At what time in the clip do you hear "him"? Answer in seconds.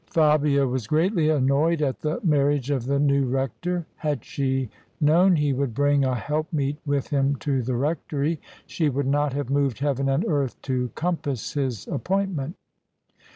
7.09-7.35